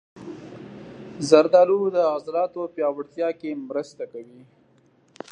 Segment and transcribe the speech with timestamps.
[1.29, 4.41] زردالو د عضلاتو پیاوړتیا کې مرسته کوي.